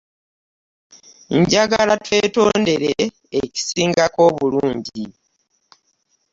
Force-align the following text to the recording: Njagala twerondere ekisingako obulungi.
Njagala 1.39 1.93
twerondere 2.05 2.91
ekisingako 3.41 4.19
obulungi. 4.29 5.03